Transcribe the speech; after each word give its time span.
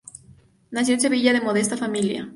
Nació 0.71 0.95
en 0.95 0.99
Sevilla 1.01 1.31
de 1.31 1.41
modesta 1.41 1.77
familia. 1.77 2.27